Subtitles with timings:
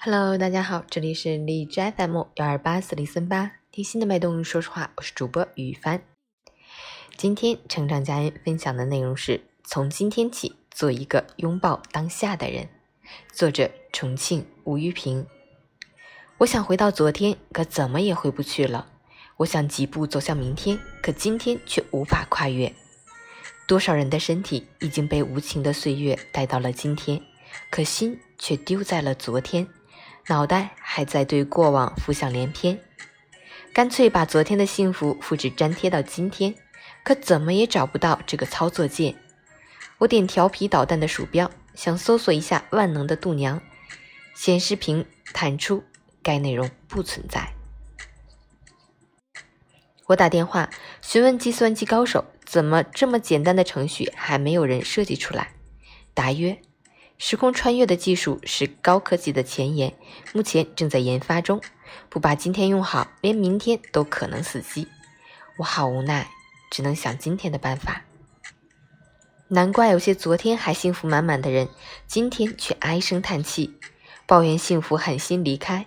[0.00, 6.00] Hello，大家好，这里是荔枝 FM 幺二八四零三八，听心的脉动，说实话，我是主播雨帆。
[7.16, 12.68] 今天成长家人分享的内容是从今天起做一个拥抱当下的人。
[13.32, 15.26] 作者：重庆吴玉平。
[16.38, 18.86] 我想回到昨天，可怎么也回不去了。
[19.38, 22.72] 我想疾步走向明天，可今天却无法跨越。
[23.66, 27.20] 多少人的身体已经被无情的岁月带到了今天，
[27.68, 29.66] 可心却丢在了昨天。
[30.28, 32.78] 脑袋还在对过往浮想联翩，
[33.72, 36.54] 干脆把昨天的幸福复制粘贴到今天，
[37.02, 39.16] 可怎么也找不到这个操作键。
[39.96, 43.60] 我点调皮捣蛋的鼠标，想搜索一下万能的度娘，
[44.34, 45.82] 显示屏弹出
[46.22, 47.54] 该内容不存在。
[50.08, 50.68] 我打电话
[51.00, 55.52] 询问计算机高手，怎么这么简单的程序还没有人设计出来？
[56.12, 56.60] 答曰。
[57.18, 59.92] 时空穿越的技术是高科技的前沿，
[60.32, 61.60] 目前正在研发中。
[62.08, 64.86] 不把今天用好，连明天都可能死机。
[65.56, 66.28] 我好无奈，
[66.70, 68.04] 只能想今天的办法。
[69.48, 71.68] 难怪有些昨天还幸福满满的人，
[72.06, 73.74] 今天却唉声叹气，
[74.26, 75.86] 抱怨幸福狠心离开。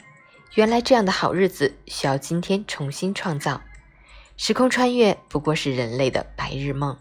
[0.56, 3.62] 原来这样的好日子需要今天重新创造。
[4.36, 6.98] 时空穿越不过是人类的白日梦。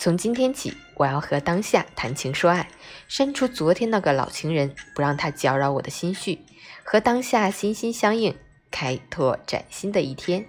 [0.00, 2.68] 从今天起，我要和当下谈情说爱，
[3.08, 6.38] 删除昨天那个老情人，不让他搅扰我的心绪，
[6.84, 8.36] 和当下心心相印，
[8.70, 10.46] 开拓崭新的一天。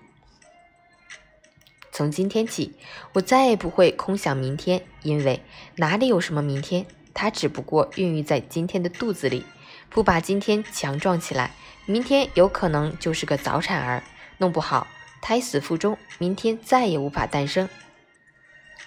[1.91, 2.75] 从今天起，
[3.13, 5.41] 我再也不会空想明天，因为
[5.77, 9.43] 哪里有什么明天，它只不过孕育在今天的肚子里。
[9.89, 11.55] 不把今天强壮起来，
[11.87, 14.03] 明天有可能就是个早产儿，
[14.37, 14.85] 弄不好
[15.19, 17.67] 胎死腹中，明天再也无法诞生。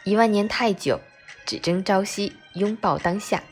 [0.05, 1.01] 一万年太久，
[1.47, 3.43] 只争朝夕，拥抱当下，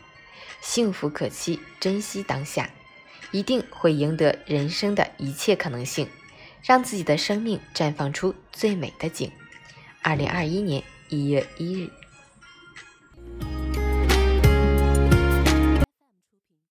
[0.61, 2.69] 幸福可期，珍惜当下，
[3.31, 6.09] 一定会赢得人生的一切可能性，
[6.65, 9.31] 让自己的生命绽放出最美的景。
[10.03, 11.89] 二零二一年一月一日。